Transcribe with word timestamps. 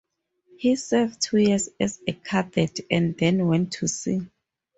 He 0.57 0.77
served 0.77 1.21
two 1.21 1.37
years 1.37 1.69
as 1.79 2.01
a 2.07 2.13
Cadet 2.13 2.79
and 2.89 3.15
then 3.15 3.45
went 3.47 3.73
to 3.73 3.87
sea. 3.87 4.31